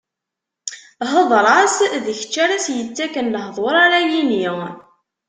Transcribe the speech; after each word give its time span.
Hdeṛ-as, 1.11 1.77
d 2.03 2.05
kečč 2.17 2.33
ara 2.43 2.57
s-ittaken 2.65 3.31
lehduṛ 3.35 3.75
ara 3.83 3.99
yini. 4.09 4.45